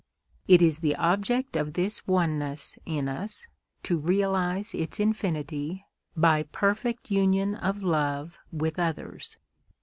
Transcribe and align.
It 0.47 0.63
is 0.63 0.79
the 0.79 0.95
object 0.95 1.55
of 1.55 1.73
this 1.73 2.07
Oneness 2.07 2.75
in 2.87 3.07
us 3.07 3.45
to 3.83 3.99
realise 3.99 4.73
its 4.73 4.99
infinity 4.99 5.85
by 6.17 6.41
perfect 6.41 7.11
union 7.11 7.53
of 7.53 7.83
love 7.83 8.39
with 8.51 8.79
others. 8.79 9.37